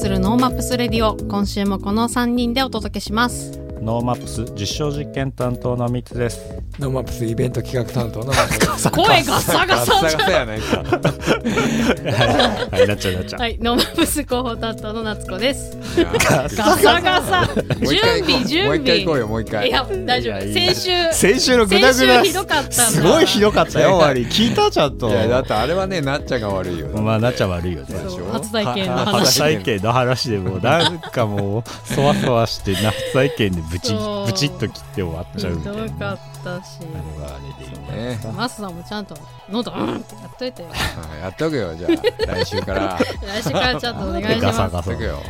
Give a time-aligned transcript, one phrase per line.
[0.00, 6.54] するノーマップスレディオ今週もこの3人でお届けしますノーマップス実証実験担当のミツです。
[6.78, 10.78] ノーマップスイベント企画担当の松 声ガサガサじゃないか
[12.72, 13.40] はい、なっちゃうなっちゃう。
[13.40, 17.00] はいノーマップス広報担当の夏子ですガガサ。
[17.00, 17.48] ガサ
[17.80, 19.68] 準備準もう一回行こう備よもう一回。
[19.68, 20.40] いや大丈夫。
[20.40, 21.92] 先週先週のグダグダ。
[21.92, 24.26] 先週ひどかったすごいひどかったよ、終わり。
[24.26, 25.08] 聞いたちゃんと。
[25.08, 26.88] いやだってあれはねなっちゃんが悪いよ。
[26.88, 27.86] まあ、なっちゃん悪いよね。
[28.32, 29.26] 初体験のは話。
[29.26, 35.82] 初体験の話でもうなんかもうそわそわして初体験でブチブチッと切って終わっちゃうみたいな。
[35.82, 36.78] ね、ひどかったし。
[36.80, 38.32] あれはあれでいいんじゃないですか。
[38.32, 39.14] マスさんもちゃんと
[39.50, 40.68] 喉うんってやっといてよ。
[41.22, 42.26] やっとくよじゃあ。
[42.34, 42.82] 来週から。
[42.82, 42.98] や
[43.40, 44.42] 来週からちゃんとお願いします。
[44.42, 44.90] ガサガサ。
[44.90, 45.22] っとくよ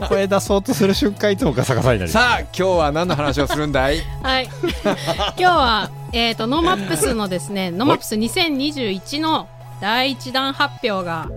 [0.08, 2.10] 声出そうとする瞬間いつもガサガサになる。
[2.10, 4.00] さあ今日は何の話をするんだい？
[4.22, 4.48] はい。
[4.84, 9.48] 今日は、えっ、と、ノーマップスのですね、ノーマップス2021の
[9.80, 11.28] 第一弾発表が、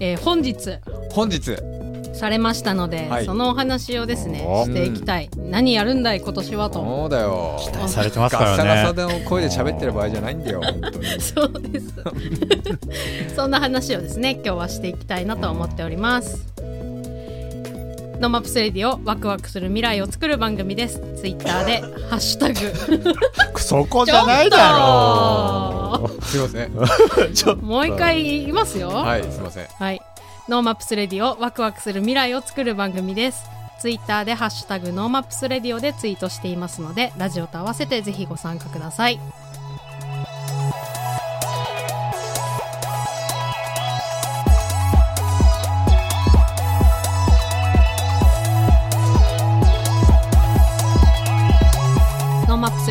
[0.00, 0.78] えー本日
[1.12, 1.56] 本日
[2.16, 5.28] されましたので、はいそのお話をですねお、していきたい。
[5.36, 6.82] 何やるんだい、今年はと。
[6.82, 8.94] そうだよ期待されてますかガサガサらね。
[8.94, 11.94] での声で喋ってる場合じゃないんだよ本当にそうです。
[13.36, 16.46] そんな話をですね、今日はしていきたいなと思っております。
[18.18, 21.00] NoMaps Radio ワクワクする未来を作る番組です。
[21.20, 23.14] ツイッターでハッシュタグ。
[23.60, 27.32] そこじゃないだろすいませんう。
[27.34, 28.88] ちょっともう一回言いますよ。
[28.88, 30.00] はいすいませんはい。
[30.48, 33.44] NoMaps Radio ワクワクする未来を作る番組です。
[33.80, 39.20] ツイッターでハッシュタグ NoMaps Radio でツイートしていますので、ラジオと合わせてぜひご参加ください。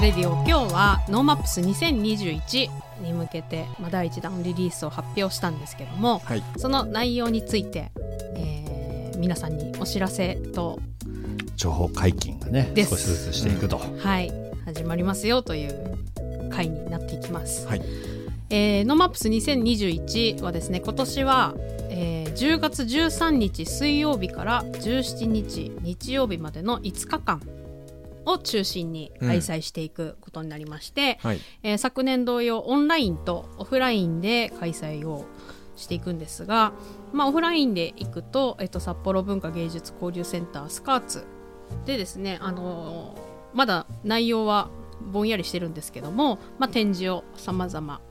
[0.06, 2.70] レディオ今日は NoMaps 2021
[3.02, 6.44] に向けて、まあ、第1弾リリースを発表したんですけども、はい。
[6.58, 7.92] その内容について、
[8.36, 10.80] えー皆さんにお知らせと、
[11.56, 14.32] 情報解禁がね少しずつしていくと、はい、
[14.66, 15.98] 始まりますよという
[16.52, 17.66] 回になっていきます。
[17.66, 17.82] はい。
[18.52, 21.56] えー NoMaps 2021はですね今年は、
[21.90, 27.42] えー10月13日水曜日から17日日曜日までの5日間
[28.26, 31.40] を中心に開催していくことになりまして、はい。
[31.64, 35.26] えー昨年同様オンラインとオフラインで開催を
[35.76, 36.74] していくんですが、
[37.14, 41.26] まあ、オフラインで行くと、えっと、札幌文化芸術交流センタースカーツ
[41.86, 44.70] でですね、あのーまだ内容は
[45.14, 48.02] ぼんやりしてるんですけども、まあ、展示をさまざま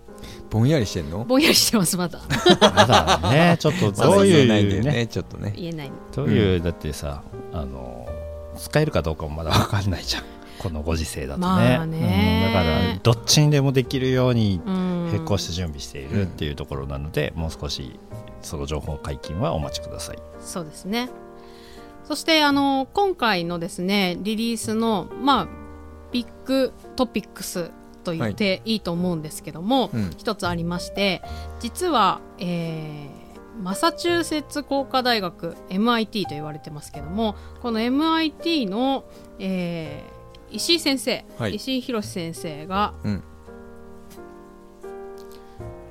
[0.48, 1.24] ぼんやりしてんの？
[1.24, 2.20] ぼんやりしてますまだ。
[2.60, 5.52] まだねちょっとどうまだ言えないんだいうねよねちょっとね。
[5.54, 5.92] 言えない。
[6.14, 8.08] どういう、だってさあの
[8.56, 10.22] 使えるかどうかもまだ分かんないじゃん。
[10.58, 12.46] このご時世だとね,、まあね。
[12.46, 14.94] うん、だからどっちにでもできるようにうん。
[15.12, 17.98] 並行して準備しているっていうところなので、もう少し
[18.42, 20.18] その情報解禁はお待ちください。
[20.40, 21.10] そうですね。
[22.04, 25.48] そしてあの今回のですねリリースのまあ
[26.12, 27.70] ビッグトピックス
[28.02, 30.10] と言っていいと思うんですけども、うん。
[30.18, 31.22] 一つありまして
[31.60, 33.23] 実は、えー
[33.62, 39.04] マサチューセッツ工科大学 MIT と言われてますけどもこの MIT の、
[39.38, 40.14] えー
[40.54, 41.56] 石井先生、はい。
[41.56, 43.22] 石井裕先生がうん。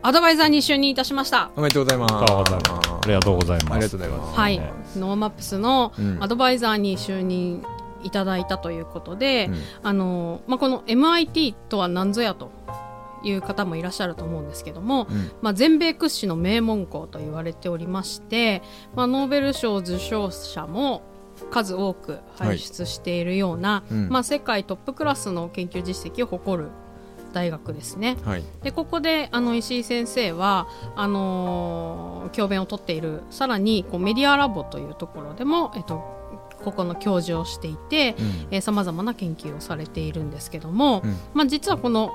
[0.02, 1.52] アドバイザーに就任いたしました。
[1.56, 2.14] おめでとうございます。
[2.16, 3.04] ありがとうございます。
[3.04, 3.74] ありがとうございます。
[3.74, 4.40] ありがとうございます。
[4.40, 4.60] はい。
[4.60, 6.24] ね、 NoMaps のうん。
[6.24, 7.64] アドバイザーに就任
[8.04, 9.56] いただいたということで、うん。
[9.84, 12.52] あのまあ、この MIT とは何ぞやと
[13.24, 15.32] いう方もいらっしゃると思うんですけども、うん。
[15.42, 18.62] まあ、全米屈指の名門校と言われておりまして、
[18.96, 21.02] まあ、ノーベル賞受賞者も
[21.52, 24.10] 数多く輩出しているような、うん。
[24.10, 26.70] まあ、世界トップクラスの研究実績を誇る
[27.34, 28.16] 大学ですね。
[28.24, 28.44] はい。
[28.62, 36.04] でここであの石井先生はあのー教鞭をとっているさらにこうメディアラボというところでも、えっと、
[36.64, 38.16] ここの教授をしていて
[38.52, 38.62] うん。
[38.62, 41.18] さまざまな研究をされているんですけども、うん。
[41.34, 42.14] まあ、実はこの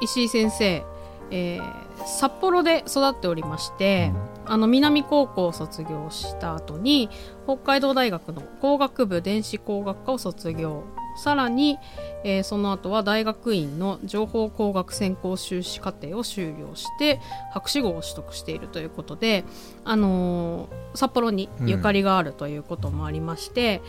[0.00, 0.84] 石井先生、
[1.30, 4.10] えー札幌で育っておりまして、
[4.46, 7.10] あの南高校を卒業した後に
[7.44, 10.84] 北海道大学の工学部電子工学科を卒業。
[11.22, 11.78] さらに、
[12.24, 17.20] えーその後は大学院の情報工学専攻修士課程を修了して
[17.52, 19.44] 博士号を取得しているということで、
[19.84, 23.82] あのー札幌にゆかりがあるということもありまして、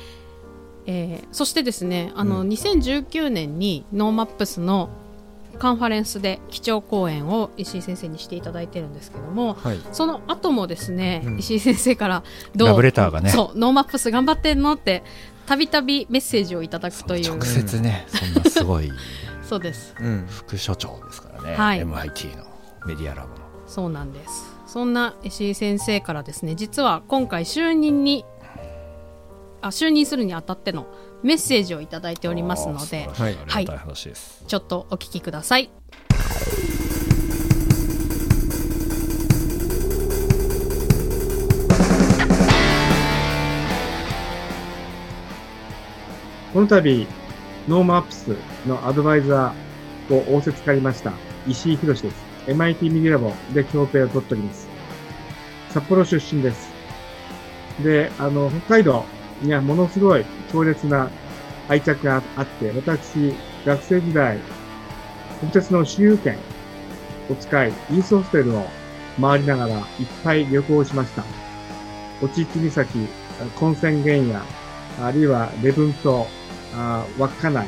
[0.86, 2.50] えーそしてですねあの、うん。
[2.50, 4.90] 2019年に NoMaps の
[5.62, 9.80] カンファレンスで基調講演を石井先生にしていただいてるんですけどもはい。
[9.92, 11.38] その後もですね、うん。
[11.38, 12.24] 石井先生から
[12.56, 13.30] どうラブレターがね。
[13.30, 15.04] そう NoMaps 頑張ってんのって
[15.46, 17.30] たびたびメッセージをいただくという。
[17.30, 18.92] 直接ねそんなすごい。
[19.48, 19.94] そうです。
[20.00, 20.26] うん。
[20.28, 21.84] 副所長ですからね、はい。
[21.84, 22.44] MIT の
[22.88, 23.36] メディアラボの。
[23.68, 24.52] そうなんです。
[24.66, 28.26] そんな石井先生からですね実は今回就任に
[29.62, 30.88] あ就任するにあたっての
[31.24, 35.70] メッセージをいただいておりますのであー素晴らしいはいありがたい話です、ちょっとお聞きください
[46.54, 47.08] この度、
[47.70, 48.36] NoMaps
[48.68, 51.14] のアドバイザーを仰せつかりました
[51.48, 52.32] 石井博です。
[52.48, 54.68] MIT ミディラボで協定を取っております。
[55.70, 56.70] 札幌出身です。
[57.82, 59.06] で、あの、北海道
[59.42, 61.10] にはものすごい強烈な
[61.68, 63.34] 愛着があって、私、
[63.66, 64.40] 学生時代、
[65.40, 66.38] 国鉄の私有権
[67.30, 68.66] を使い、イースホステルを
[69.20, 69.84] 回りながらいっ
[70.24, 71.24] ぱい旅行しました。
[72.22, 74.42] おちち岬、根泉原野、
[75.06, 76.28] あるいは礼文島、
[77.18, 77.68] 稚内、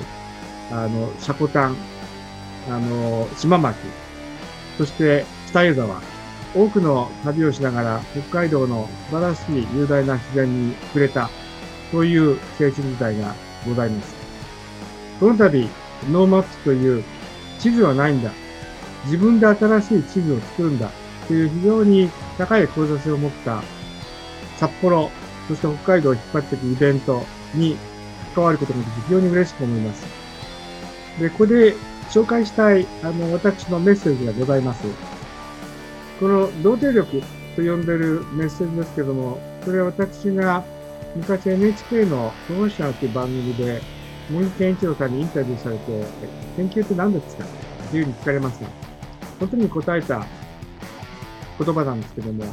[0.71, 1.75] あの、シコタン、
[2.69, 3.75] あの、島巻、
[4.77, 6.01] そして北湯沢、
[6.55, 11.29] 多くの旅をしながら北海道の素晴らしい雄大な自然に触れた、
[11.93, 13.35] そういう青春時代が
[13.67, 14.15] ございます。
[15.19, 15.69] この度、
[16.09, 17.03] NoMaps という
[17.59, 18.31] 地図はないんだ。
[19.05, 20.89] 自分で新しい地図を作るんだ。
[21.27, 22.09] という非常に
[22.39, 23.61] 高い志を持った
[24.57, 25.11] 札幌、
[25.47, 27.23] そして北海道を引っ張っていくイベント
[27.53, 27.77] に
[28.33, 30.03] 関わることができて非常に嬉しく思います。
[31.19, 31.75] で、ここで
[32.09, 34.83] 紹介したい、あの、私のメッセージがございます。
[36.19, 37.21] この、童貞力
[37.55, 40.63] と呼んでるメッセージですけども、これは私が
[41.15, 43.81] 昔 NHK のプロフェッショナルという番組で、
[44.31, 46.03] 森健一郎さんにインタビューされて、
[46.57, 47.43] 研究って何ですか？
[47.43, 47.47] っ
[47.91, 48.61] ていうふうに聞かれます。
[49.39, 50.25] 本当に答えた
[51.59, 52.45] 言葉なんですけども、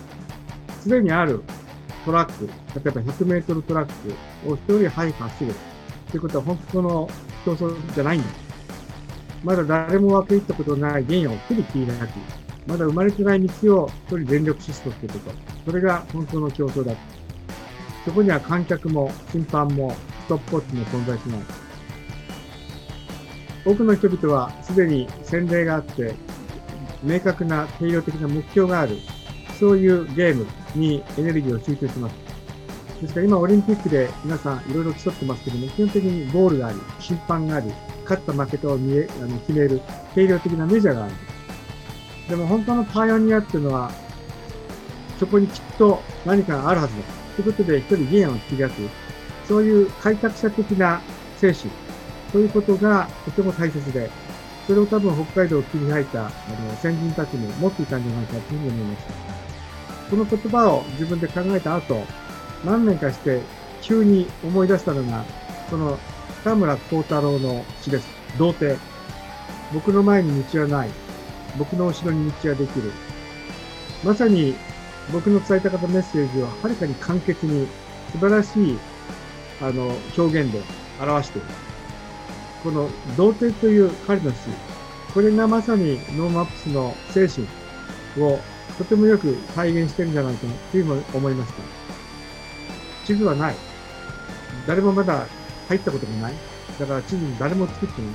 [0.80, 1.42] すでにある
[2.04, 2.52] トラック、例
[2.86, 5.54] えば100メートルトラックを一人早く走る
[6.10, 7.08] ということは本当の
[7.44, 8.28] 競争じゃないんだ。
[9.42, 12.10] まだ誰も分け入ったことのない原野を一人切り開き、
[12.66, 15.36] まだ生まれてない道を一人全力疾走ということ。
[15.70, 16.92] それが本当の競争だ。
[18.04, 21.40] そこには観客も審判もストップウォッチも存在しない。
[23.64, 26.14] 多くの人々はすでに洗礼があって、
[27.02, 28.96] 明確な定量的な目標がある。
[29.58, 32.14] そういうゲームにエネルギーを集中します。
[33.02, 37.70] ですから今オリンピックで皆さんいろいろ競ってますけども、基本的にゴールがあり、審判があり、
[38.04, 39.82] 勝った負けたを見えあの決める
[40.14, 41.14] 定量的なメジャーがある。
[42.30, 43.90] でも本当のパイオニアっていうのは、
[45.18, 47.19] そこにきっと何かがあるはずだ。
[47.42, 48.74] ということで一人ゲームを切り開く。
[49.48, 51.00] そういう開拓者的な
[51.38, 51.70] 精神。
[52.32, 54.10] そういうことがとても大切で、
[54.66, 59.12] それを多分北海道を切り開いたあの先人たちも持っていたんじゃないかというふうに思いました。
[60.10, 62.04] この言葉を自分で考えた後、
[62.64, 63.40] 何年かして
[63.80, 65.24] 急に思い出したのが、
[65.70, 65.98] この
[66.44, 68.08] 田村幸太郎の詩です。
[68.38, 68.78] 童貞。
[69.72, 70.88] 僕の前に道はない。
[71.58, 72.92] 僕の後ろに道はできる。
[74.04, 74.54] まさに
[75.12, 77.66] 僕の伝えたかったメッセージをはるかに簡潔に
[78.12, 78.78] 素晴らしい
[79.60, 80.62] あの表現で
[81.00, 81.48] 表している。
[82.62, 84.36] この道程という彼の詩、
[85.14, 87.46] これがまさに NoMaps の精神
[88.22, 88.38] を
[88.78, 91.62] とてもよく体現してるんじゃないかなというふうに思いました。
[93.06, 93.54] 地図はない。
[94.66, 95.26] 誰もまだ
[95.68, 96.34] 入ったことがない。
[96.78, 98.10] だから地図に誰も作ってない。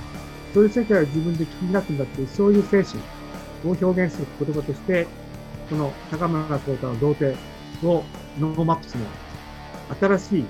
[0.53, 3.01] そういう世界を自分で切り開くんだっていう、そういう精神
[3.65, 5.08] を表現する言葉として、
[5.69, 7.38] この高村光太郎の道程
[7.84, 8.03] を
[8.39, 9.05] NoMaps の
[10.00, 10.45] 新しい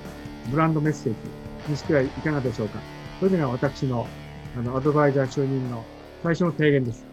[0.50, 2.78] ブランドメッセージにしてはいかがでしょうか。
[3.18, 4.06] それが私の
[4.56, 5.84] あのアドバイザー就任の
[6.22, 7.04] 最初の提言です。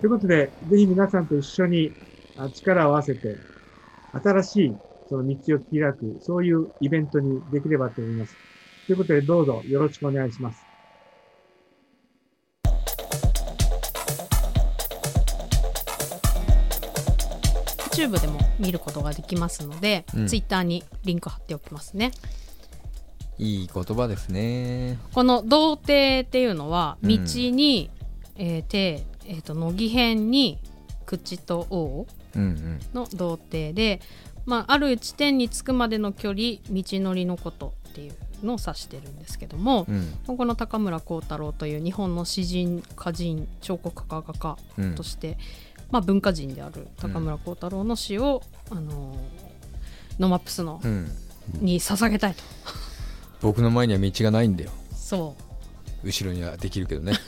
[0.00, 1.92] ということで、ぜひ皆さんと一緒に
[2.54, 3.36] 力を合わせて、
[4.12, 4.76] 新しい
[5.08, 8.38] その道を開く、そういうイベントにできればと思います。
[8.86, 10.61] ということで、どうぞよろしくお願いします。
[17.92, 22.12] YouTube でも見ることができますので、うん Twitter にリンク貼っておきますね
[23.38, 24.98] いい言葉ですね。
[25.14, 27.16] この童貞っていうのはうん道
[27.50, 27.90] に、
[28.36, 30.58] えー手、えー、と乃木辺に
[31.06, 32.80] 口と王うんうん。
[32.94, 34.00] の童貞で、
[34.46, 45.36] まあ、ある地点に着くまでの距離道のりのことっていうのを指してるんですけども、うんこの高村光太郎という日本の詩人歌人彫刻家画家うんとして、
[45.92, 49.42] まあ、文化人である高村光太郎の詩を、あのー
[50.18, 51.10] NoMaps の、うん。
[51.60, 52.42] に捧げたいと
[53.40, 54.70] 僕の前には道がないんだよ。
[54.94, 55.36] そ
[56.04, 57.14] う後ろにはできるけどね。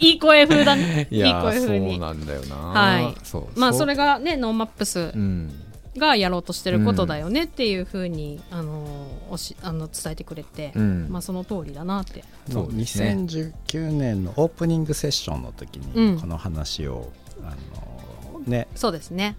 [0.00, 2.56] いい声風だねいやいい声ー風にそうなんだよな。
[2.56, 3.60] はいそう。
[3.60, 5.52] まあそれれがね NoMaps うん。
[5.98, 11.06] がやろうとしてることだよねっていうふうに、あのーおしあの伝えてくれて、うん。
[11.08, 12.24] まあその通りだなって。
[12.50, 13.16] そうですね。
[13.18, 16.14] 2019年のオープニングセッションの時うん。
[16.14, 17.12] にこの話を、
[17.42, 17.54] あ
[18.34, 19.36] のねそうですね。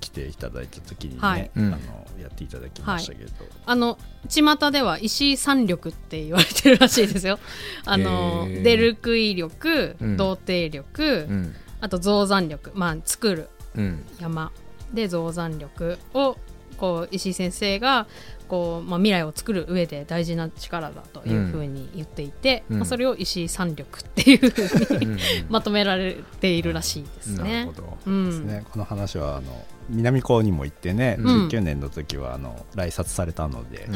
[0.00, 1.50] 来ていただいた時にね、はい。
[1.56, 1.66] うん。
[1.66, 1.76] あの
[2.20, 3.30] やっていただきましたけど、
[3.66, 3.98] あの
[4.28, 7.38] 巷では石井三力って言われてるらしいですよ。
[7.84, 10.16] あの、へー出る杭力うん。
[10.16, 11.54] 童貞力、うん。
[11.80, 14.06] あと増産力まあ作るうん。
[14.20, 14.52] 山
[14.92, 16.36] で増産力を
[16.76, 18.06] こう石井先生が
[18.52, 25.18] こう、まあ、未来を作る上で大事な力だというふうに言っていて、うんまあ、それを石井三力っていうふうにうん
[25.48, 27.72] まとめられているらしいですなるねほ。
[27.72, 27.98] ど。
[28.06, 28.26] うん。
[28.26, 31.48] ですね、この話はあの南高にも行ってね、うん。
[31.48, 33.88] 19年の時はあの来札されたので、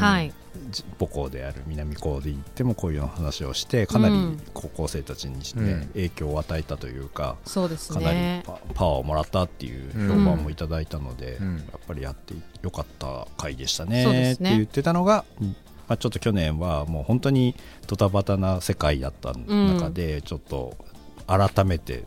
[0.98, 4.40] 母校である南高で行ってもこういう話をしてかなりうん。
[4.54, 5.86] 高校生たちに、ねうん。
[5.88, 8.42] 影響を与えたというかそうですかなりね。
[8.46, 11.56] パパワーをもらったっていう評判もいただいたので、うん。
[11.56, 12.32] やっぱりやって
[12.62, 15.56] よかった回でしたそうでねって言ってたのが、うん
[15.88, 17.54] まあ、ちょっと去年はもう本当に
[17.86, 20.76] ドタバタな世界だった中で、ちょっと
[21.26, 22.04] 改めて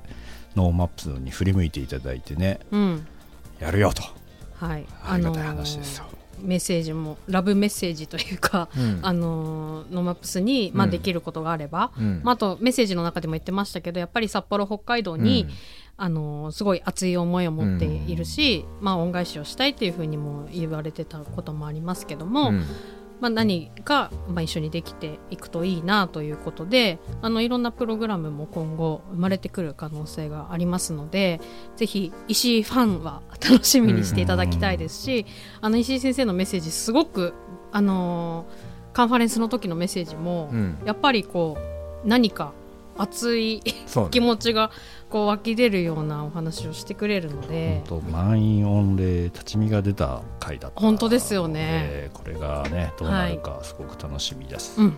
[0.55, 3.07] NoMaps に振り向いていただいてねうん。
[3.59, 4.03] やるよと。
[4.55, 6.05] はい、ありがたい話ですよ。
[6.41, 8.99] メッセージもラブメッセージというか、うん。
[9.01, 10.91] あのー NoMaps に、まあ、うん。
[10.91, 12.21] できることがあれば、うん。
[12.23, 15.53] まあ、あとメッセージの中でも言ってましたけどやっぱり札幌北海道に、うん
[15.99, 22.63] あのーすごい熱い思いを持っているし、まあ、恩返しをしたいっていうふうにも言われてたこともありますけども、うん。
[23.19, 31.41] まあ、何か、まあ、一緒にできていくといいなということであのいろんなプログラムも今後生まれてくる可能性がありますので
[31.75, 35.25] ぜひ石井ファンは楽しみにしていただきたいですし、
[35.59, 37.33] あの石井先生のメッセージすごく、
[37.73, 40.77] あのーカンファレンスの時のメッセージも、うん。
[40.85, 41.57] やっぱりこ
[42.03, 42.53] う何か
[42.97, 43.61] 熱い
[44.11, 44.71] 気持ちが
[45.09, 47.81] こう湧き出るようなお話をしてくれるので。
[47.89, 50.79] 本当満員御礼立ち見が出た回だった。
[50.79, 51.59] 本当ですよね。
[51.61, 54.97] えーこれがねどうなるかすごく楽しみです、うん、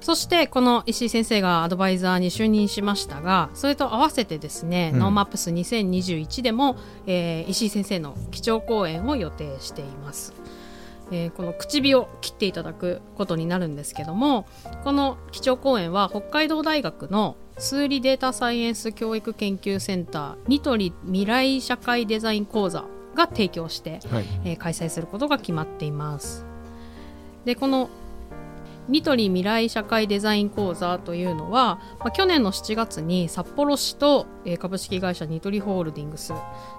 [0.00, 4.98] そしてこの石井先生がアドバイザーに就任しましたがそれと合わせてですね、うん。
[4.98, 10.32] NoMaps 2021でも、えー石井先生の基調講演を予定しています。
[11.12, 14.46] えーこの口火を切っていただくことになるんですけども
[14.82, 26.46] この基調講演は北海道大学の数理データサイエンス教育研究センターニトリ未来社会デザイン講座が提供してはいえー開催することが決まっています。
[27.44, 27.90] でこの
[28.88, 36.32] ニトリ未来社会デザイン講座というのは、まあ、去年の7月に札幌市と、えー株式会社ニトリホールディングス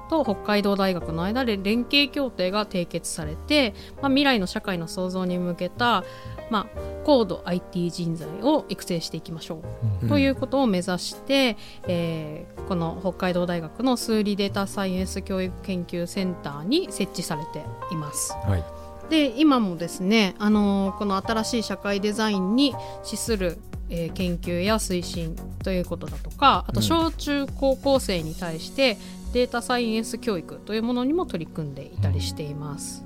[0.09, 6.03] と北海道大学の間で連携協定が締結されて、まあ、未来の社会の創造に向けた、
[6.49, 9.61] まあ、高度 IT 人材を育成していきましょ
[10.03, 11.57] うということを目指して、
[11.87, 18.33] えーこの北海道大学の数理データサイエンス教育研究センターに設置されています。
[18.45, 18.82] はい
[19.13, 23.59] で今もですね、あのーこの新しい社会デザインに資する、
[23.91, 26.83] えー研究や推進ということだとかあとうん。
[26.83, 28.97] 小中高校生に対して
[29.31, 33.05] データサイエンス教育というものにも取り組んでいたりしています。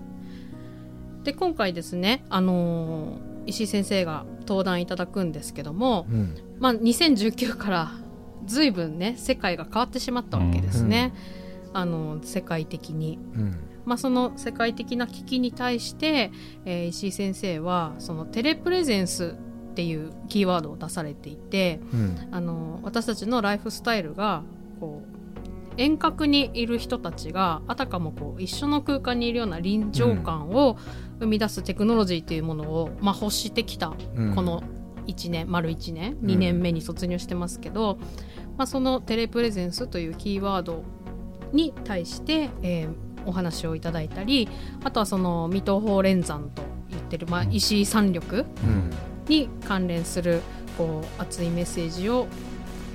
[1.26, 6.36] で今回ですね、あのー石井先生が登壇いただくんですけども、うん。
[6.60, 7.92] まあ、2019から
[8.46, 11.14] 随分ね世界が変わってしまったわけですね、
[11.74, 13.20] あの世界的に。
[13.36, 16.32] うんまあ、その世界的な危機に対して、
[16.66, 19.38] えー石井先生はそのテレプレゼンス
[19.72, 22.28] っていうキーワードを出されていてうん。
[22.32, 24.44] あの私たちのライフスタイルが
[24.80, 30.78] こう遠隔にいる人たちがあたかもこう一緒の空間にいるような臨場感を
[31.20, 34.36] 生み出すテクノロジーというものを、まあ、欲してきたうん。
[34.36, 34.64] この
[35.06, 38.00] 1年丸1年2年目に突入してますけど、
[38.58, 40.84] まあ、そのテレプレゼンスというキーワード
[41.54, 44.50] に対して、えーお話をいただいたり
[44.84, 48.92] あとはその水戸法連山と言ってる、まあ、石井三力うん。
[49.28, 50.42] に関連する
[50.78, 52.28] こう熱いメッセージを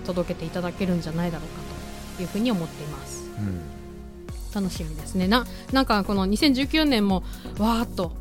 [0.07, 1.63] 届けていただけるんじゃないだろうか
[2.17, 3.25] というふうに思っています。
[3.39, 3.61] うん。
[4.55, 5.29] 楽しみですね。
[5.29, 7.23] ななんかこの2019年も
[7.59, 8.13] わーっと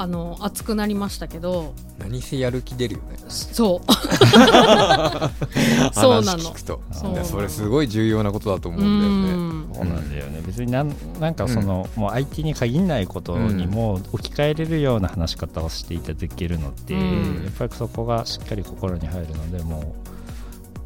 [0.00, 1.74] あの熱くなりましたけど。
[1.98, 3.16] 何せやる気出るよね。
[3.28, 3.92] そう。
[5.92, 6.44] そうなの。
[6.44, 6.80] 話聞くと。
[6.92, 7.12] そう。
[7.12, 9.52] いやそれすごい重要なことだと思ううんだよね。
[9.54, 9.74] ん。
[9.74, 10.40] そうなんだよね。
[10.46, 17.44] 別になんなんかその、もう IT に限らないことにも置き換えれるような話し方をしていただけるので、うん。
[17.46, 20.17] やっぱりそこがしっかり心に入るのでもう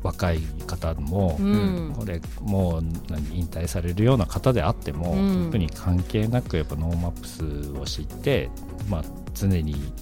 [0.02, 1.92] 若い方も、うん。
[1.96, 5.44] これもう何引退されるような方であっても、うん。
[5.46, 8.50] 特に関係なくやっぱ NoMaps を知って、
[8.88, 9.04] まあ、
[9.34, 9.92] 常に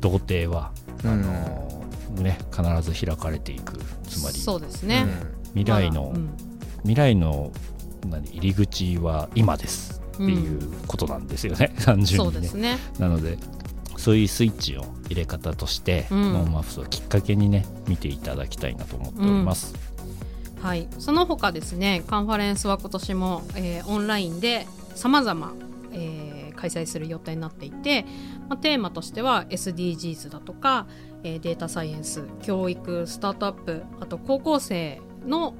[0.00, 0.72] 道程は、
[1.04, 3.78] あのね、必ず開かれていく。
[4.08, 5.06] つまりそうですね、
[5.54, 6.30] 未来の、まだうん。
[6.82, 7.52] 未来の
[8.08, 12.32] 何入り口は今ですっていうことなんですよね、単純にね。
[12.32, 12.78] そうですね。
[12.98, 13.38] なので
[14.00, 16.32] そういうスイッチの入れ方として、うん。
[16.32, 19.74] NoMaps をきっかけにね見ていただきたいなと思っております、
[20.62, 25.52] はい、その他ですねカンファレンスは今年も、えーオンラインでさまざま
[26.56, 28.04] 開催する予定になっていて、
[28.48, 30.86] まあ、テーマとしては SDGs だとか、
[31.22, 35.54] えーデータサイエンス教育スタートアップあと高校生の、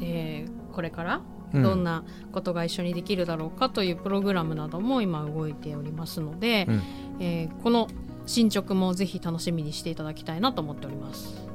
[0.00, 1.22] えーこれから
[1.54, 1.62] うん。
[1.62, 6.82] どんなことが一緒にできるだろうかというプログラムなども今動いておりますので、うん
[7.20, 7.88] えーこの
[8.26, 11.46] 進捗もぜひ楽しみにしていただきたいなと思っております。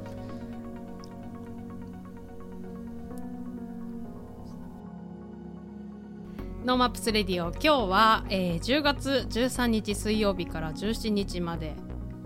[6.64, 11.74] NoMaps Radio 今日は、えー10月13日水曜日から17日まで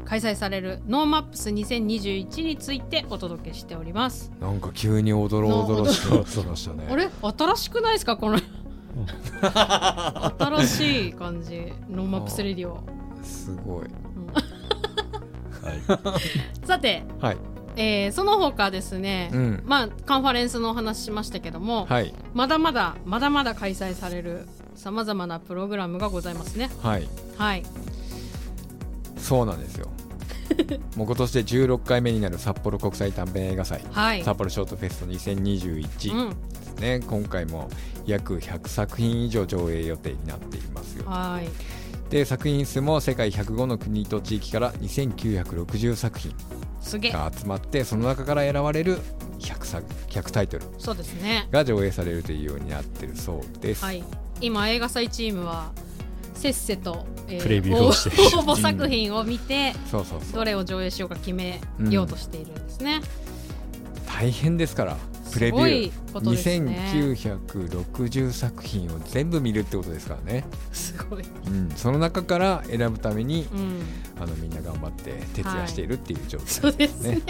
[0.05, 4.31] 開催される NoMaps 2021についてお届けしております。
[4.41, 7.09] なんか急におどろおどろしくなってきましたねあれ？
[7.37, 8.17] 新しくないですか？
[8.17, 8.39] この
[10.39, 12.96] 新しい感じ NoMaps Radio。
[13.23, 13.87] すごい。
[15.63, 16.67] はい。
[16.67, 17.37] さて、はい。
[17.77, 19.63] えーその他ですね、うん。
[19.67, 22.15] まあカンファレンスのお話しましたけども、はい。
[22.35, 26.71] まだまだまだまだ開催されるさまざまなプログラムがございますね。
[26.83, 27.09] はい。
[27.37, 27.63] はい、
[29.19, 29.89] そうなんですよ。
[30.97, 37.69] もう今年で16回目になる札幌国際短編映画祭はい、札幌ショートフェスト2021うん、ですね、今回も
[38.07, 41.05] 約100作品以上上映予定になっていますよ。
[41.07, 41.49] はい、
[42.11, 46.33] で作品数も世界105の国と地域から2960作品
[46.81, 48.99] すげえ、が集まってその中から選ばれる
[49.41, 51.49] 100, 作100タイトルそうですね。
[51.51, 54.05] が上映されるというようになってるそうです、はい、
[54.41, 55.73] 今映画祭チームは
[56.35, 60.33] せっせと、えプレビューをしている応募作品を見て、そうそうそう。
[60.35, 61.61] どれを上映しようか決め
[61.91, 63.01] ようとしているんですね。
[64.07, 64.97] 大変ですから
[65.33, 66.13] プレビュー。
[66.13, 66.91] ことですね。
[66.93, 71.25] 2960作品を全部見るってことですからね、すごい。
[71.47, 73.83] うん、その中から選ぶためにうん、
[74.21, 77.21] あのみんな頑張って徹夜しているっていう状そう態ですね。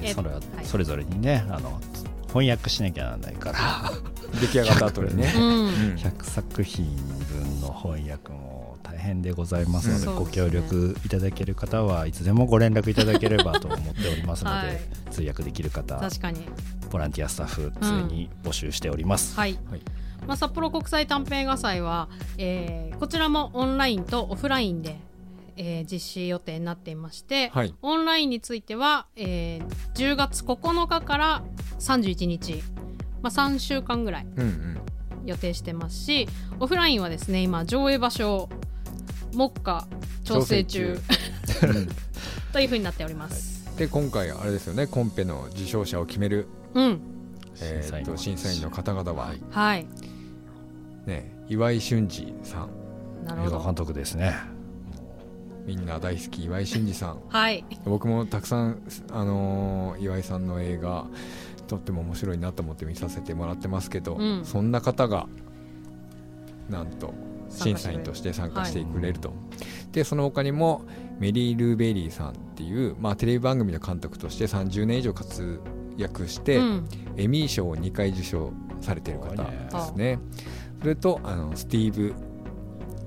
[0.00, 0.64] えでそれははい。
[0.64, 1.80] それぞれにねあの
[2.28, 3.92] 翻訳しなきゃならないから
[4.40, 5.32] 出来上がった後にね。
[5.36, 5.70] う、ん、うん。
[5.96, 10.14] 100作品分の翻訳も大変でございますので、うん。
[10.16, 14.80] ご協力いただける方はいつでもご連絡いただければと思っておりますので、はい。
[15.10, 16.40] 通訳できる方確かに。
[16.90, 19.58] ボランティアスタッフ常に募集しております、はい。
[19.70, 19.80] はい。
[20.26, 24.98] まあ、札幌国際短編映画祭は、えーこちらもオンラインとオフラインで、
[25.56, 27.74] えー実施予定になっていまして、はい。
[27.82, 31.42] オンラインについては、えー10月9日から
[31.80, 32.62] 31日、
[33.24, 34.80] まあ、3週間ぐらいうんうん。
[35.24, 36.28] 予定してますし
[36.60, 38.48] オフラインはですね今上映場所を
[39.34, 39.88] 目下
[40.22, 41.00] 調整中
[42.52, 43.74] というふうになっております。
[43.78, 47.00] で今回あれですよねコンペの受賞者を決める、うん、
[47.62, 49.40] えーっと審査員の方々は、はい。
[49.50, 49.86] はい、
[51.06, 52.68] ね、岩井俊二さん。
[53.26, 53.56] なるほど。
[53.56, 53.74] 映画監。
[53.74, 54.34] 督ですね。
[55.66, 57.20] みんな大好き岩井俊二さん。
[57.28, 61.06] はい、僕もたくさん、あのー岩井さんの映画
[61.64, 64.44] とっても面白いなと思って見させてもらってますけど、うん。
[64.44, 65.26] そんな方が
[66.68, 67.14] なんと
[67.48, 69.32] 審査員として参加してくれると、
[69.92, 70.82] でその他にも
[71.18, 75.60] メリー・ルーベリーさんっていう、まあ、テレビ番組の監督として30年以上活
[75.96, 80.18] 躍して、うん、エミー賞を2回受賞されてる方ですね。
[80.80, 82.14] それとあのスティーブ・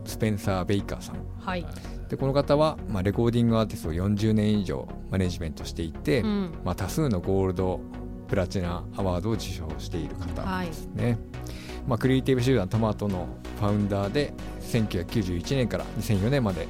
[0.05, 1.17] スペンサー・ベイカーさん。
[1.39, 1.65] はい、
[2.09, 7.79] でこの方は、まあ、レコーディングアーティストを40年以上マネジメントしていて、うん、まあ、多数のゴールド
[8.27, 10.67] プラチナアワードを受賞している方はい。
[10.67, 11.17] ですね、
[11.87, 13.27] まあ、クリエイティブ集団トマトの
[13.59, 16.67] ファウンダーで1991年から2004年まで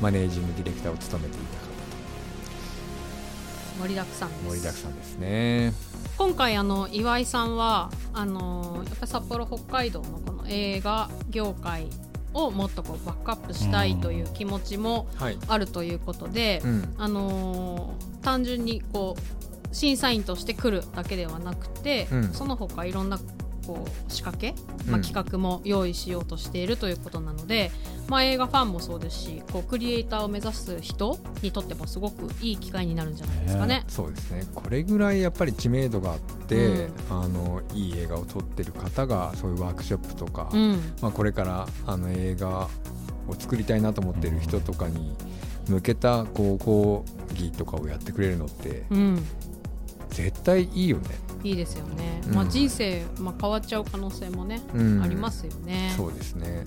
[0.00, 1.60] マネージングディレクターを務めていた
[3.80, 4.44] 盛りだくさんです。
[4.44, 5.72] 方盛りだくさんですね。
[6.18, 11.86] 今回あの岩井さんはあのやっぱり札幌北海道のこの映画業界
[12.34, 22.32] をもっとこうバックアップしたいという気持ちもはい、あるということで、うん、あのー単純にこう審査員として来るだけではなくて、うん。
[22.32, 23.18] その他いろんな
[23.66, 24.54] こう仕掛け、
[24.86, 27.70] まあ、うん企画も用意しようとしているということなので、
[28.08, 33.84] まあ、映画ファンもそうですしこうクリエイターを目指す人にとってもすごくいい機会になるんじゃないですかね。
[33.88, 34.44] そうですね。
[34.54, 36.92] これぐらいやっぱり知名度があって、うん。
[37.10, 40.94] あのいい映画を撮ってる方がそういうワークショップとか、うん。
[41.00, 42.68] まあ、これからあの映画
[43.28, 45.14] を作りたいなと思ってる人とかに
[45.68, 49.24] 向けたこう講義とかをやってくれるのってうん
[50.10, 51.08] 絶対いいよね、
[51.42, 52.34] いいですよね、うん。
[52.34, 55.02] まあ、人生、まあ、変わっちゃう可能性もね、うん。
[55.02, 55.92] ありますよね。
[55.96, 56.64] そうですね。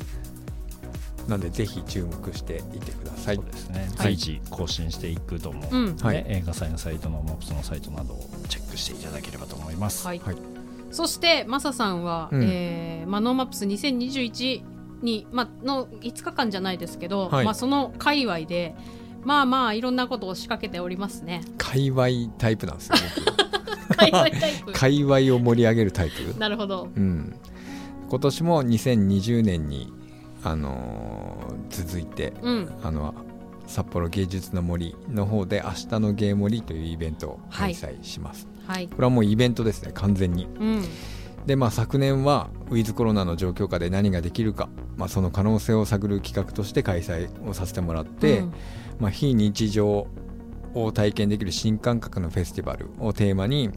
[1.28, 3.36] なんでぜひ注目していてください。
[3.38, 4.16] そうですね、はい。
[4.16, 5.98] 随時更新していくと思う、うん。
[5.98, 6.16] はい。
[6.18, 10.20] ね映画祭のサイトのマップスのサイトなどをチェックしていただければと思います、はい。
[10.20, 10.36] はい。
[10.92, 12.44] そしてマサさんは、うん。
[12.44, 14.64] えーまあ、 NoMaps 2021
[15.02, 17.46] に、まあの5日間じゃないですけど、はい。
[17.46, 18.76] まあ、その界隈で
[19.26, 21.42] まあまあいろんなことを仕掛けておりますね。
[21.58, 22.08] 界隈
[22.38, 22.96] タイプなんですよ
[23.88, 24.72] 僕 界隈タイプ。
[24.72, 26.40] 界隈を盛り上げるタイプ。
[26.40, 26.90] なるほど。
[26.96, 27.36] うん、
[28.10, 29.92] 今年も2020年に、
[30.44, 32.72] あのー続いてうん。
[32.84, 33.16] あの
[33.66, 38.88] 札幌芸術の森の方で「明日の芸森」というイベントを開催します、はい。
[38.88, 40.48] これはもうイベントですね完全に。
[40.60, 40.84] うん
[41.46, 48.54] でまあ昨年はウィズコロナの状況下で何ができるか、まあ、その可能性を探る企画として開催をさせてもらって、うん。
[49.00, 50.08] まあ、非日常
[50.74, 53.70] を体験できる新感覚のフェスティバルをテーマに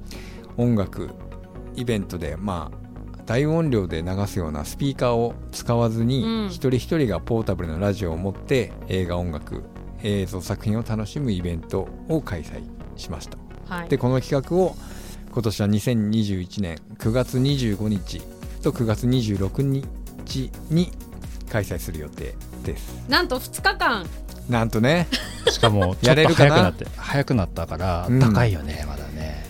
[0.56, 1.10] 音楽
[1.74, 6.46] イベントでまあ大音量で流すようなスピーカーを使わずに、うん。
[6.46, 9.64] 一人一人がポータブルなラジオを持って映画音楽
[10.02, 12.62] 映像作品を楽しむイベントを開催
[12.96, 13.38] しました。
[13.66, 13.88] はい。
[13.88, 14.76] でこの企画を
[15.36, 18.22] 今年は2021年9月25日
[18.62, 20.90] と9月26日に
[21.50, 23.04] 開催する予定です。
[23.06, 24.06] なんと2日間。
[24.48, 25.06] なんとね。
[25.52, 26.54] しかも ちょやっとれるかな？
[26.54, 28.18] 早くなって早くなったからうん。
[28.18, 29.44] 高いよね、まだね。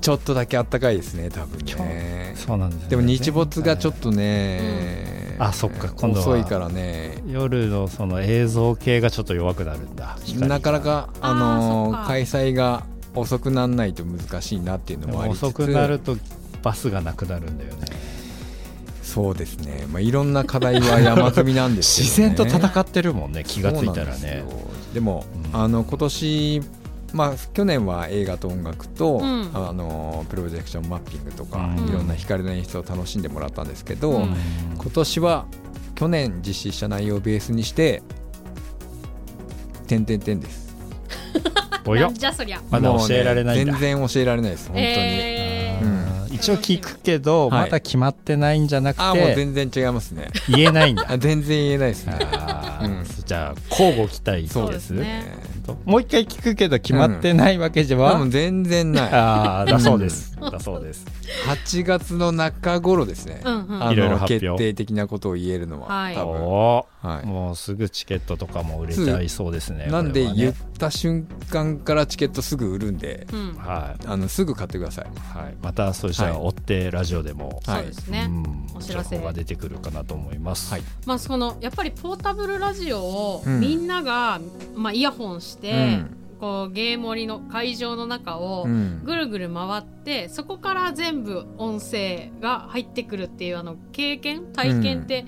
[0.00, 2.32] ちょっとだけあったかいですね多分ね。
[2.34, 2.88] そうなんですよね。
[2.88, 6.26] でも日没がちょっとね、あそっか今度は。
[6.28, 7.22] 遅いからね。
[7.26, 12.86] 夜のその映像系がちょっと弱くなるんだなかなかああのー開催が
[13.18, 15.44] 遅くならないと難しいなっていうのでももありつつ。
[15.44, 16.16] 遅くなると
[16.62, 17.86] バスがなくなるんだよね。
[19.02, 24.44] そうですね、まあ、いろんな課題は山積みなんです自けど、ね、然と戦ってるもんね気がついたらね。
[24.46, 25.60] そうなんでも、うん。
[25.60, 26.62] あの今年
[27.14, 29.50] まあ去年は映画と音楽と、うん。
[29.54, 31.88] あのプロジェクションマッピングとか、うん。
[31.88, 34.36] いろんな光の演出を楽しんでもらったんですけど、うん。
[34.76, 35.46] 今年は
[35.94, 38.02] 去年実施した内容をベースにして
[39.88, 40.68] 点々点です
[41.94, 42.60] なんじゃそりゃ。
[42.70, 43.72] まだ教えられないんだ。
[43.72, 45.84] ね全然教えられないです本当に、えー。
[45.84, 46.34] うん。
[46.34, 50.28] 一応聞くけど、はいまだ決まってないんじゃなくて、ああもう全然違いますね。
[50.48, 51.06] 言えないんだ。
[51.08, 52.18] あ全然言えないですね。
[52.82, 53.04] うん。
[53.24, 55.36] じゃあ交互期待そうですね。
[55.84, 59.12] もう一回聞くけど決まってないわけでは、まあもう全然ない。
[59.12, 61.06] ああだそうです、だそうです。
[61.46, 63.86] 8月の中頃ですね、うんうん。
[63.86, 66.14] あいろいろ決定的なことを言えるのは、はい。
[66.14, 66.42] 多分。
[66.42, 67.24] おはい。
[67.24, 75.04] ーもうすぐチケットとかも売れちゃいそうですねなんで言った瞬間からチケットすぐ売るんでうんはい、あのすぐ買ってください。
[75.38, 76.40] はい、またそしたらはい。
[76.46, 77.82] 追ってラジオでも、はい。
[77.82, 79.16] そうですね、うんお知らせ。
[79.16, 80.82] 情報が出てくるかなと思います、はい。
[81.06, 83.60] まあそのやっぱりポータブルラジオをうん。
[83.60, 84.40] みんなが、
[84.74, 89.02] まあ、イヤホンして、うんこうゲーム盛りの会場の中をうん。
[89.04, 95.24] ぐるぐる回ってそこから全部音声が入ってくるっていうあの経験体験って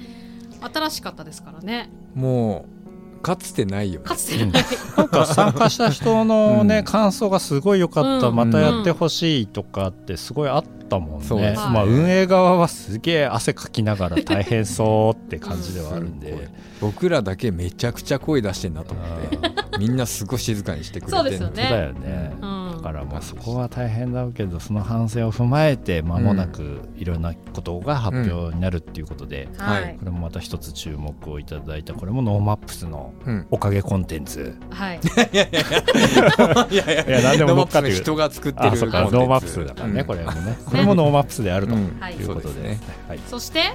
[0.60, 2.79] 新しかったですからね、もう
[3.22, 4.06] かつてないよね。
[4.06, 4.64] かつてない、
[4.96, 6.84] なんか参加した人のね、うん。
[6.84, 8.36] 感想がすごい良かった、うん。
[8.36, 16.48] またやってほしいとかってすごいあったもんね、そうまあ、運営側はすげえ汗かきながら大変そうって感じではあるんで、
[16.80, 19.60] 僕らだけめちゃくちゃ声出してんなと思って。
[19.78, 21.62] みんなすごい静かにしてくれてそうですよね。
[21.70, 22.40] だよね、うん。
[22.40, 22.46] だ
[22.80, 29.96] からもうそこは大変だけどその反省を踏まえて間もなくいろんなことが発表になるっていうことで、はい、はい。
[29.96, 33.46] これもまた一つ注目をいただいたこれも NoMaps のうん。
[33.50, 34.56] おかげコンテンツ。
[34.70, 36.66] はい、いやいやいや。
[36.70, 40.06] いやいや何でも乗っかってくる人が作ってあるそうか NoMaps だからね、うん。
[40.06, 40.58] これもね。
[40.64, 42.80] これもノーマップスであるといいうことで,、そうですね。
[43.08, 43.72] はい、そして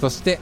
[0.00, 0.38] そして？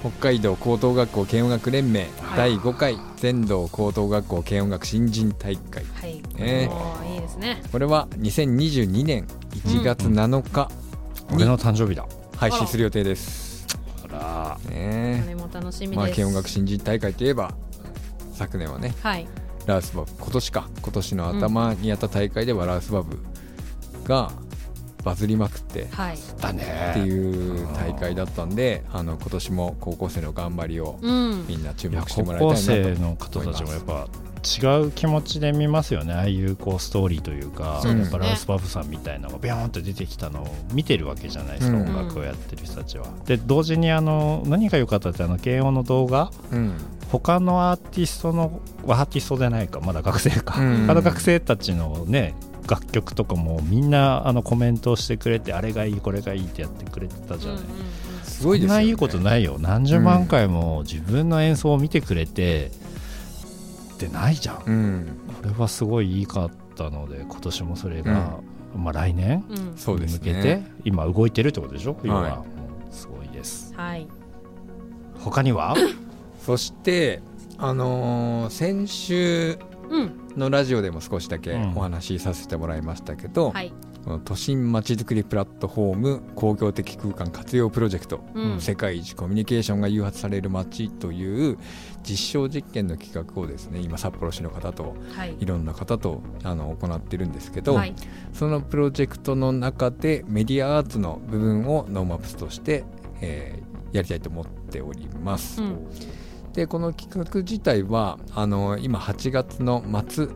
[0.00, 5.84] 北海道高等学校軽音楽連盟第5回全道高等学校軽音楽新人大会。
[5.84, 6.68] はい、ね。
[6.68, 7.62] もういいですね。
[7.70, 9.26] これは2022年
[9.66, 10.70] 1月7日
[11.34, 12.06] 俺の誕生日だ。
[12.34, 13.66] 配信する予定です、
[14.10, 14.58] あら。
[14.64, 17.52] こねれも楽しみまあ、です、軽音楽新人大会といえば
[18.32, 19.28] 昨年はねはい。
[19.66, 20.70] ラウスバブ今年か。
[20.80, 23.18] 今年の頭にやった大会ではラウスバブ
[24.04, 24.32] が
[25.02, 26.18] バズりまくってはい。
[26.40, 26.64] だね。
[26.90, 31.46] っていう大会だったんであの今年も高校生の頑張りをうん。
[31.46, 34.08] みんな注目して高校もらいたいなと生の方たちもやっぱ
[34.42, 36.14] 違う気持ちで見ますよね。
[36.14, 38.00] ああいうこうストーリーというかね。
[38.00, 41.88] やっぱラウスバブさんみたいなのがビョーンって出てきたのを見てるわけじゃないですか、うん。
[41.88, 43.06] 音楽をやってる人たちは。
[43.26, 46.30] で同時にあの何が良かったってあの慶応の動画。
[46.52, 46.74] うん。
[47.10, 50.86] 他のアーティストのアーティストじゃないかまだ学生か、うん。
[50.86, 52.34] 他の学生たちのね
[52.68, 57.62] 楽曲とかもみんなあのコメントをしてくれてあれがいいこれがいいってやってくれてたじゃない、
[58.22, 59.56] すごいですよ、ね、いいことないよ。
[59.58, 62.70] 何十万回も自分の演奏を見てくれて
[64.06, 65.06] ってないじゃん、こうん。
[65.42, 68.38] れはすごいいいかったので今年もそれが、
[68.74, 69.58] まあ、来年うん。
[69.58, 70.72] うんそうですに向けて、ね。
[70.84, 71.96] 今動いてるってことでしょ？
[72.04, 72.44] 要は、
[72.90, 73.72] すごいです。
[73.76, 74.06] はい。
[75.18, 75.74] 他には？
[76.44, 77.20] そして
[77.58, 79.58] あのー先週
[79.90, 80.12] うん。
[80.36, 81.72] のラジオでも少しだけうん。
[81.76, 83.72] お話しさせてもらいましたけど、はい
[84.24, 88.60] 都心まちづくりプラットフォーム公共的空間活用プロジェクト、うん。
[88.60, 91.58] 世界一コミュニケーションが誘発される街という
[92.02, 95.36] 実証実験の企画をですね今札幌市の方とはい。
[95.38, 97.94] いろんな方とあの行ってるんですけど、はい。
[98.32, 102.84] そのプロジェクトの中でメディアアーツの部分を NoMaps として、
[103.20, 105.62] えーやりたいと思っております。
[105.62, 105.88] うん。
[106.52, 110.28] でこの企画自体はあの今8月の末、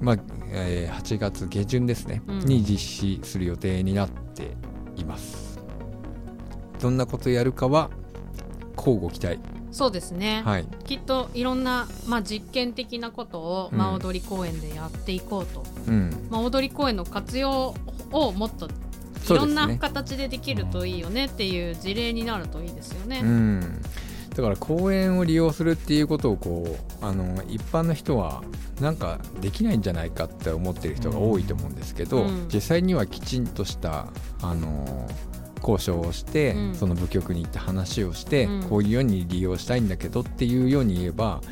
[0.00, 0.16] まあ
[0.52, 2.38] えー8月下旬ですね、うん。
[2.40, 4.56] に実施する予定になって
[4.96, 5.60] います。
[6.80, 7.90] どんなことやるかは
[8.76, 9.38] 乞うご期待。
[9.72, 13.78] そうですね、はい、きっといろんな、まあ、実験的なことを、うん。
[13.78, 17.74] まあ、大通公園でやっていこうと、うん、まあ、大通公園の活用
[18.10, 18.68] をもっと
[19.32, 23.20] いろんな形でできるといいよねっていう事例になるといいですよね。
[23.22, 23.82] うん、
[24.40, 26.64] だから公園を利用するっていうことをこ
[27.02, 28.42] うあの一般の人は
[28.80, 32.48] なんかできないんじゃないかって思ってる人が多いと思うんですけど、うん。
[32.52, 34.08] 実際にはきちんとした
[34.40, 35.06] あの
[35.58, 36.74] 交渉をして、うん。
[36.74, 38.68] その部局に行って話をして、うん。
[38.70, 41.42] こういうように利用したいんだけどっていうように言えば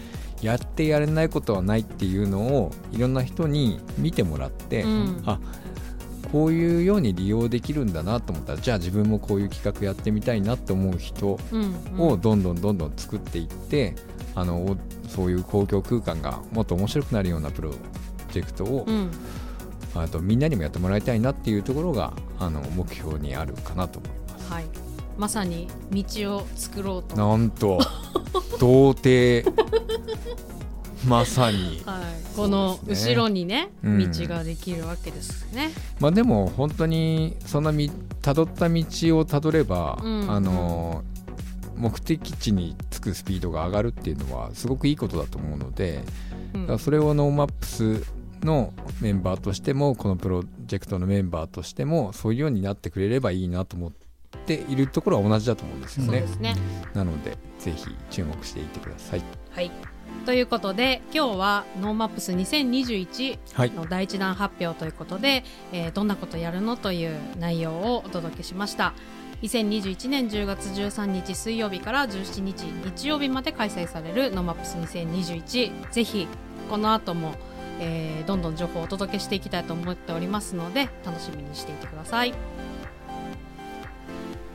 [0.41, 5.23] やってやれないことはないっていうのをいろんな人に見てもらって、うん。
[5.27, 5.39] あ
[6.33, 11.39] こういうように利用できるんだなと思ったらじゃあ自分もこういう企画やってみたいなって思う人を
[12.17, 13.95] どんどんどんどん作っていって、
[14.35, 14.77] あのお
[15.09, 17.73] そういう公共空間がもっと面白くなるようなプロ
[18.31, 19.11] ジェクトを、うん。
[19.95, 24.53] あとみんなにもやってもらいたいなっていうところがあの目標にあるかなと思います。
[24.53, 24.65] はい、
[25.17, 27.79] まさに道を作ろうと、なんと
[28.61, 29.51] 童貞
[31.07, 35.71] まさにはい、この後ろにねうん道ができるわけですね。
[36.01, 37.91] まあでも本当にそんなみ
[38.23, 41.05] 辿った道をたどれば、うんあの
[41.77, 46.03] 目的地に着くスピードが上がるっていうのはすごくいいことだと思うので、
[46.55, 48.05] うんだからそれを NoMaps
[48.45, 53.93] のメンバーとしてもこのプロジェクトのメンバーとしてもそういうようになってくれればいいなと思っ
[54.47, 56.57] ているところは同じだと思うんですよねね。
[56.95, 59.23] なのでぜひ注目していてください。
[59.51, 59.71] はい。
[60.27, 68.93] ということで今日は NoMaps 2021はい、の第一弾発表ということで、えーどんなことやるのという内容をお届けしました。
[69.43, 76.27] 2021年10月13日水曜日から17日日曜日まで開催される NoMaps 2021ぜひ
[76.69, 77.35] この後も、
[77.81, 82.35] えーどんどん情報をお届けしていきたいと思っておりますので楽しみにしていてください。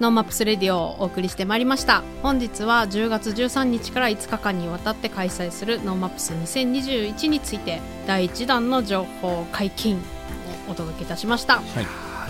[0.03, 2.03] NoMaps RADIO をお送りしてまいりました。
[2.21, 11.61] 本日は10月13日から5日間にわたって開催する NoMaps 2021について第1弾の情報解禁をお届けいたしました。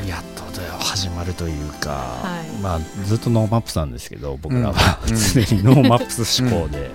[0.07, 0.73] やっとだよ。
[0.73, 2.61] 始まるというか、はい。
[2.61, 5.15] まあずっと NoMaps なんですけど僕らは、うん。
[5.17, 6.91] 常に NoMaps 思考で、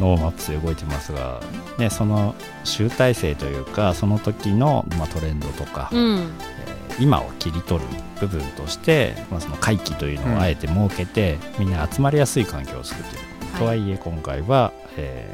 [0.00, 1.42] NoMaps で動いてますが、
[1.76, 6.30] ね、その集大成というかその時の、まあ、トレンドとか、うん。
[6.58, 6.65] えー
[6.98, 7.86] 今を切り取る
[8.20, 13.24] 部分として、まあ、その回帰というのをあえて設けて、みんな集まりやすい環境を作っている、
[13.58, 15.28] とはいえ今回は、え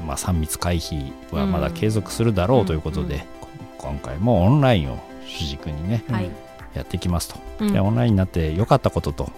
[0.00, 3.20] ーまあ、3密回避はまだ継続するだろうということで、うん。
[3.20, 3.48] こ
[3.78, 6.30] 今回もオンラインを主軸にねはい、
[6.74, 7.72] やっていきますと、うん。
[7.72, 9.30] でオンラインになって良かったことと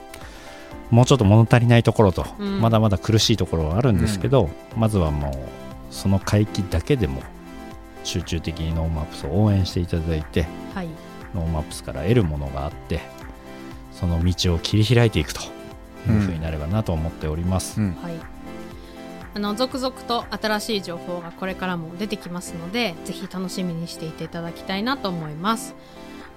[0.91, 2.61] もうちょっと物足りないところと、うん。
[2.61, 7.23] まだまだ苦しいところはあるんですけど、まずはもうその回帰だけでも
[8.05, 10.89] 集中的に NoMaps を応援していただいてはい
[11.37, 13.01] NoMaps から得るものがあって
[13.93, 15.41] その道を切り開いていくと
[16.09, 17.95] いうふうになればなと思っております、うん。
[18.03, 18.15] はい。
[19.35, 25.75] あの続々と新しい情報がこれからも出てきますのでぜひ楽しみにしていていただきたいなと思います、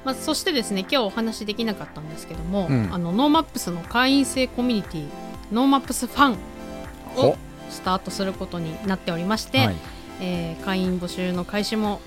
[0.03, 2.89] まあ、そしてですね今日お話できなかったんですけども、うん。
[2.93, 5.07] あのノーマップスの会員制コミュニティ
[5.51, 6.37] NoMaps ファン
[7.15, 7.37] を
[7.69, 9.75] スタートすることになっておりまして、はい、
[10.21, 12.01] えー会員募集の開始も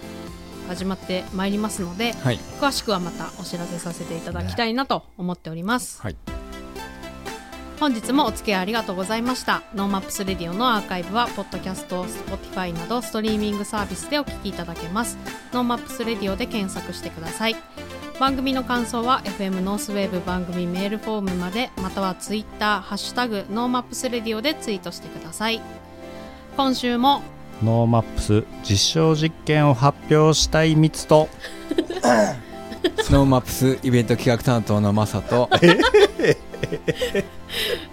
[0.68, 6.16] 始まってまいりますのではい、詳しくはまたお知らせさせていただきたいなと思っております、はい。
[7.80, 9.64] 本日もお付き合いありがとうございました。
[9.74, 15.18] NoMaps RADIO のアーカイブはポッドキャスト Spotify などストリーミングサービスでお聞きいただけます。
[15.52, 17.56] NoMaps RADIO で検索してください。
[18.20, 25.60] 番組の感想は FM ノースウェーブ番組メールフォームまでまたはツイッターハッシュタグ NoMaps RADIO でツイートしてください。
[26.56, 27.22] 今週も
[27.62, 31.28] NoMaps 実証実験を発表したい密と。
[33.10, 35.48] NoMaps イベント企画担当のマサと。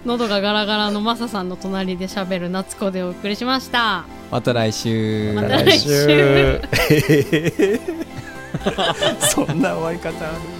[0.04, 4.04] 喉がガラガラのマサさんの隣で喋る夏子でお送りしました。
[4.30, 5.32] また来週。
[5.34, 6.60] また来週。
[9.20, 10.59] そんな終わり方ある？